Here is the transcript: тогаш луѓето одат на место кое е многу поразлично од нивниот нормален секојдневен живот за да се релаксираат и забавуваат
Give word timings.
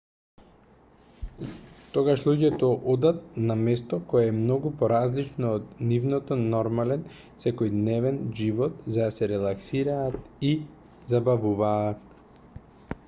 тогаш 1.97 2.21
луѓето 2.29 2.69
одат 2.93 3.17
на 3.49 3.57
место 3.65 3.99
кое 4.13 4.23
е 4.27 4.31
многу 4.37 4.71
поразлично 4.79 5.51
од 5.57 5.67
нивниот 5.91 6.31
нормален 6.55 7.03
секојдневен 7.45 8.17
живот 8.41 8.79
за 8.97 9.03
да 9.05 9.11
се 9.19 9.27
релаксираат 9.33 10.49
и 10.49 10.51
забавуваат 11.13 12.57